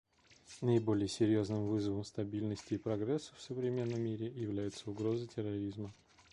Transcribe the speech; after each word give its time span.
Наиболее 0.63 1.07
серьезным 1.07 1.67
вызовом 1.67 2.03
стабильности 2.05 2.73
и 2.73 2.79
прогрессу 2.79 3.35
в 3.37 3.41
современном 3.43 4.01
мире 4.01 4.25
является 4.25 4.89
угроза 4.89 5.27
терроризма. 5.27 5.93